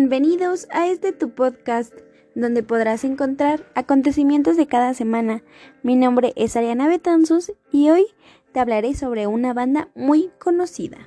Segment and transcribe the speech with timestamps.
[0.00, 1.92] Bienvenidos a este tu podcast,
[2.34, 5.44] donde podrás encontrar acontecimientos de cada semana.
[5.82, 8.06] Mi nombre es Ariana Betanzos y hoy
[8.54, 11.06] te hablaré sobre una banda muy conocida.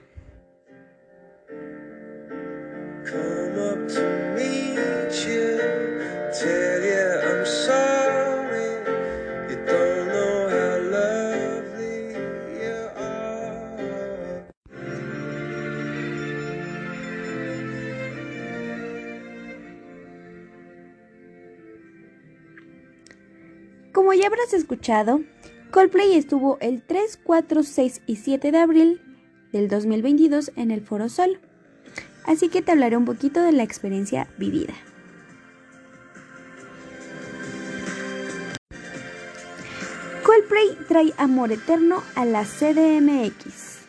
[23.93, 25.21] Como ya habrás escuchado,
[25.69, 29.01] Coldplay estuvo el 3, 4, 6 y 7 de abril
[29.51, 31.39] del 2022 en el Foro Sol.
[32.25, 34.73] Así que te hablaré un poquito de la experiencia vivida.
[40.25, 43.81] Coldplay trae amor eterno a la CDMX.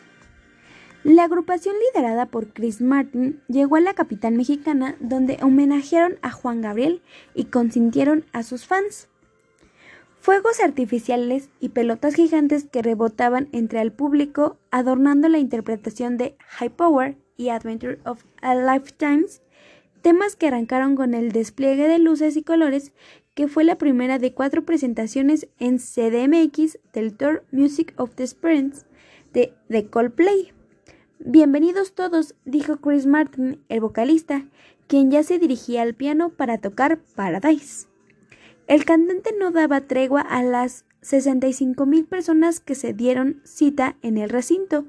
[1.03, 6.61] La agrupación liderada por Chris Martin llegó a la capital mexicana donde homenajearon a Juan
[6.61, 7.01] Gabriel
[7.33, 9.07] y consintieron a sus fans
[10.25, 16.71] fuegos artificiales y pelotas gigantes que rebotaban entre el público, adornando la interpretación de High
[16.71, 19.25] Power y Adventure of a Lifetime,
[20.01, 22.91] temas que arrancaron con el despliegue de luces y colores,
[23.35, 28.87] que fue la primera de cuatro presentaciones en CDMX del Tour Music of the Sprints
[29.31, 30.53] de The Coldplay.
[31.19, 34.47] Bienvenidos todos, dijo Chris Martin, el vocalista,
[34.87, 37.85] quien ya se dirigía al piano para tocar Paradise.
[38.67, 44.17] El cantante no daba tregua a las 65 mil personas que se dieron cita en
[44.17, 44.85] el recinto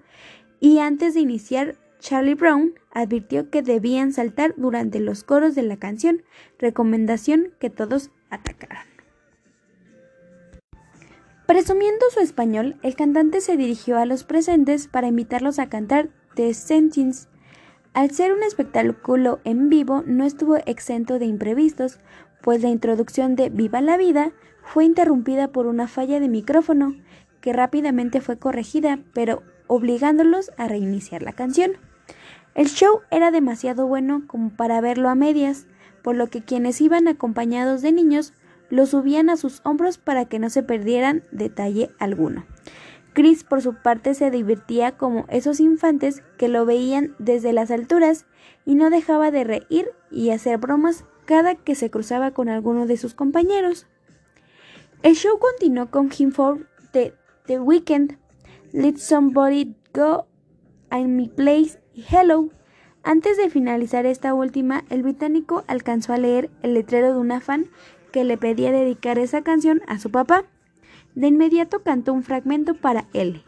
[0.60, 5.76] y antes de iniciar Charlie Brown advirtió que debían saltar durante los coros de la
[5.76, 6.22] canción,
[6.58, 8.86] recomendación que todos atacaran.
[11.46, 16.54] Presumiendo su español, el cantante se dirigió a los presentes para invitarlos a cantar The
[16.54, 17.28] Sentence.
[17.92, 21.98] Al ser un espectáculo en vivo, no estuvo exento de imprevistos,
[22.42, 24.32] pues la introducción de Viva la Vida
[24.62, 26.94] fue interrumpida por una falla de micrófono,
[27.40, 31.72] que rápidamente fue corregida, pero obligándolos a reiniciar la canción.
[32.54, 35.66] El show era demasiado bueno como para verlo a medias,
[36.02, 38.32] por lo que quienes iban acompañados de niños
[38.70, 42.46] lo subían a sus hombros para que no se perdieran detalle alguno.
[43.12, 48.26] Chris por su parte se divertía como esos infantes que lo veían desde las alturas
[48.64, 52.96] y no dejaba de reír y hacer bromas cada que se cruzaba con alguno de
[52.96, 53.86] sus compañeros.
[55.02, 57.14] El show continuó con Him for the,
[57.46, 58.18] the Weekend,
[58.72, 60.26] Let Somebody Go,
[60.90, 62.48] I'm My Place y Hello.
[63.02, 67.66] Antes de finalizar esta última, el británico alcanzó a leer el letrero de una fan
[68.10, 70.44] que le pedía dedicar esa canción a su papá.
[71.14, 73.42] De inmediato cantó un fragmento para él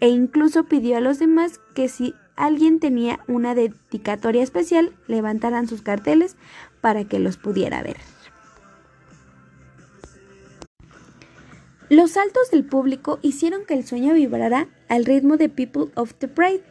[0.00, 2.14] e incluso pidió a los demás que si
[2.44, 6.36] alguien tenía una dedicatoria especial, levantaran sus carteles
[6.80, 7.96] para que los pudiera ver.
[11.88, 16.28] Los saltos del público hicieron que el sueño vibrara al ritmo de People of the
[16.28, 16.62] Pride.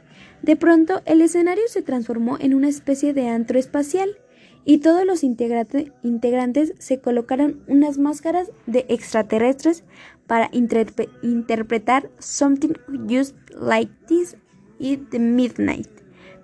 [0.41, 4.17] De pronto, el escenario se transformó en una especie de antro espacial
[4.63, 9.83] y todos los integrantes se colocaron unas máscaras de extraterrestres
[10.25, 12.73] para interpretar Something
[13.09, 14.37] Just Like This
[14.79, 15.89] y The Midnight,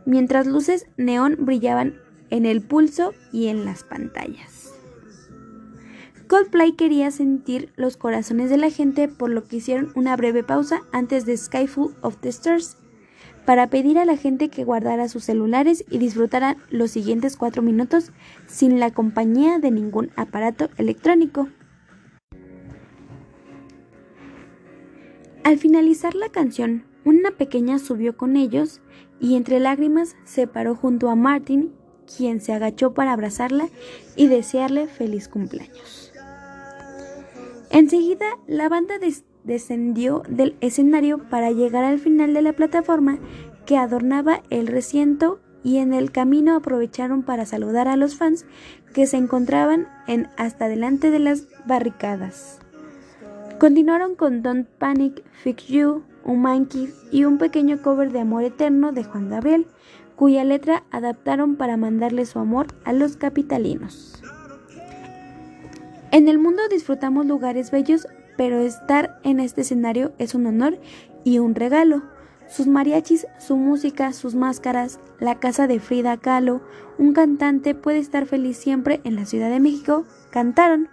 [0.06, 1.96] mientras luces neón brillaban
[2.30, 4.74] en el pulso y en las pantallas.
[6.28, 10.82] Coldplay quería sentir los corazones de la gente por lo que hicieron una breve pausa
[10.92, 12.78] antes de Skyfall of the Stars
[13.46, 18.12] para pedir a la gente que guardara sus celulares y disfrutara los siguientes cuatro minutos
[18.48, 21.48] sin la compañía de ningún aparato electrónico.
[25.44, 28.82] Al finalizar la canción, una pequeña subió con ellos
[29.20, 31.72] y entre lágrimas se paró junto a Martin,
[32.18, 33.70] quien se agachó para abrazarla
[34.16, 36.12] y desearle feliz cumpleaños.
[37.70, 38.96] Enseguida, la banda
[39.44, 43.20] descendió del escenario para llegar al final de la plataforma
[43.66, 48.46] que adornaba el recinto y en el camino aprovecharon para saludar a los fans
[48.94, 52.60] que se encontraban en hasta delante de las barricadas.
[53.60, 58.92] Continuaron con Don't Panic, Fix You, un Monkey y un pequeño cover de Amor Eterno
[58.92, 59.66] de Juan Gabriel,
[60.18, 64.22] cuya letra adaptaron para mandarle su amor a los capitalinos.
[66.12, 70.78] En el mundo disfrutamos lugares bellos, pero estar en este escenario es un honor
[71.24, 72.04] y un regalo.
[72.50, 76.62] Sus mariachis, su música, sus máscaras, la casa de Frida Kahlo,
[76.98, 80.90] un cantante puede estar feliz siempre en la Ciudad de México, cantaron.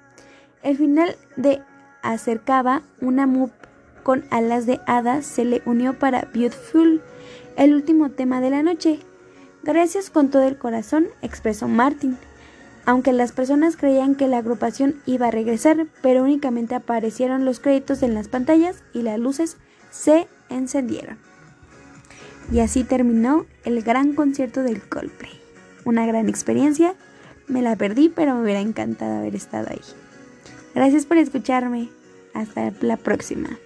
[0.62, 1.60] El final de
[2.02, 3.26] Acercaba una
[4.02, 7.00] con alas de hada se le unió para Beautiful,
[7.56, 8.98] el último tema de la noche.
[9.62, 12.16] Gracias con todo el corazón, expresó Martin.
[12.84, 18.02] aunque las personas creían que la agrupación iba a regresar, pero únicamente aparecieron los créditos
[18.02, 19.56] en las pantallas y las luces
[19.90, 21.16] se encendieron.
[22.50, 25.30] Y así terminó el gran concierto del Coldplay.
[25.84, 26.96] Una gran experiencia,
[27.46, 29.80] me la perdí, pero me hubiera encantado haber estado ahí.
[30.74, 31.88] Gracias por escucharme.
[32.34, 33.58] Hasta la próxima.